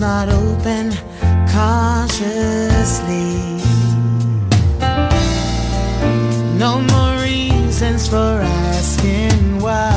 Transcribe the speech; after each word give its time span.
not 0.00 0.28
open 0.28 0.92
cautiously. 1.52 3.34
No 6.58 6.80
more 6.92 7.22
reasons 7.22 8.08
for 8.08 8.40
asking 8.42 9.60
why. 9.60 9.92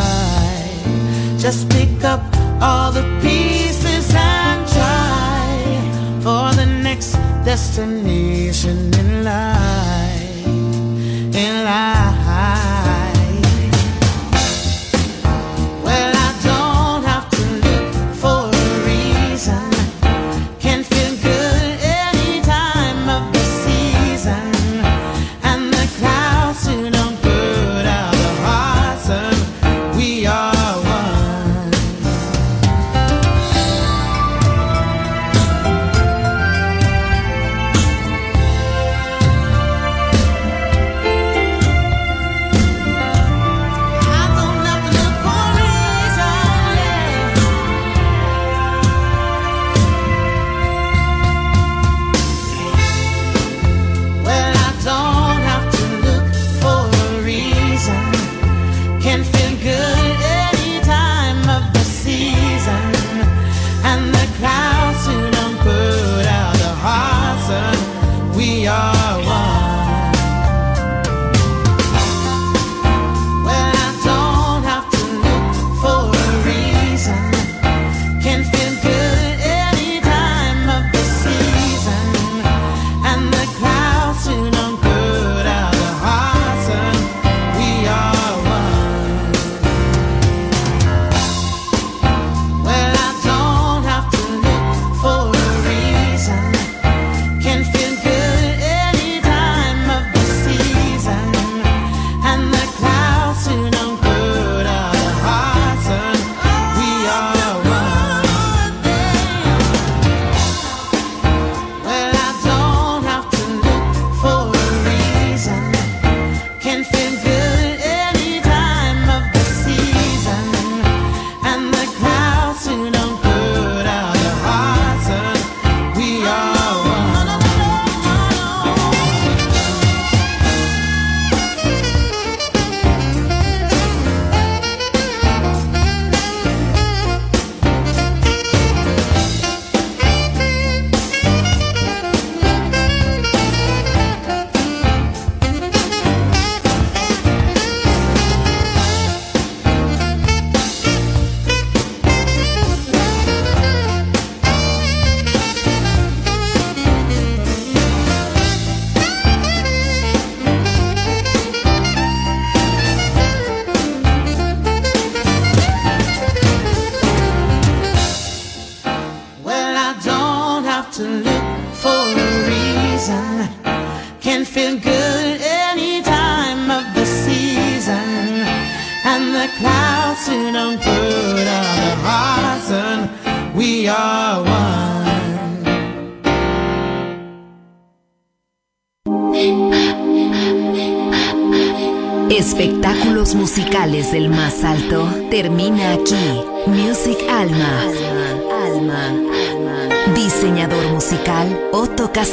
Just 1.37 1.69
pick 1.69 2.03
up 2.03 2.21
all 2.61 2.91
the 2.91 3.03
pieces 3.21 4.13
and 4.15 4.67
try 4.67 5.47
for 6.21 6.53
the 6.55 6.65
next 6.65 7.13
destination 7.45 8.93
in 8.93 9.23
life. 9.23 10.47
In 11.35 11.63
life. 11.63 11.94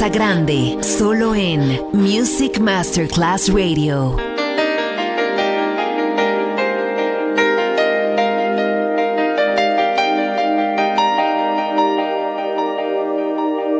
Grande, 0.09 0.83
solo 0.83 1.35
en 1.35 1.79
Music 1.93 2.59
Masterclass 2.59 3.49
Radio. 3.49 4.32